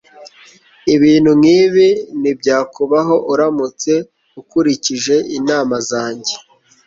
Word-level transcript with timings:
Ibintu 0.95 1.31
nkibi 1.39 1.87
ntibyakubaho 2.21 3.15
uramutse 3.31 3.93
ukurikije 4.41 5.15
inama 5.37 5.75
zanjye. 5.89 6.33